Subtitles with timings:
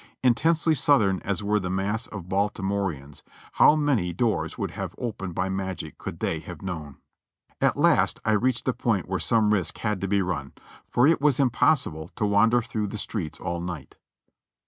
[0.23, 5.35] In tensely Southern as were the mass of Baltimoreans, how many doors would have opened
[5.35, 6.97] by magic could they have known.
[7.61, 10.53] At last I reached the point where some risk had to be run,
[10.89, 13.97] for it was impossible to wander through the streets all night.